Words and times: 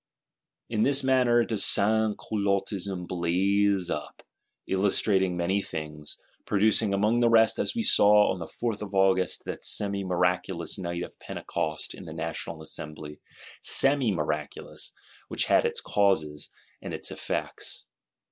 _In 0.67 0.81
this 0.81 1.03
manner 1.03 1.43
does 1.43 1.63
Sansculottism 1.63 3.05
blaze 3.05 3.91
up, 3.91 4.23
illustrating 4.65 5.37
many 5.37 5.61
things;—producing, 5.61 6.91
among 6.91 7.19
the 7.19 7.29
rest, 7.29 7.59
as 7.59 7.75
we 7.75 7.83
saw, 7.83 8.31
on 8.33 8.39
the 8.39 8.47
Fourth 8.47 8.81
of 8.81 8.95
August, 8.95 9.45
that 9.45 9.63
semi 9.63 10.03
miraculous 10.03 10.79
Night 10.79 11.03
of 11.03 11.19
Pentecost 11.19 11.93
in 11.93 12.05
the 12.05 12.13
National 12.15 12.63
Assembly; 12.63 13.19
semi 13.61 14.11
miraculous, 14.11 14.91
which 15.27 15.45
had 15.45 15.65
its 15.65 15.79
causes, 15.81 16.49
and 16.81 16.95
its 16.95 17.11
effects. 17.11 17.85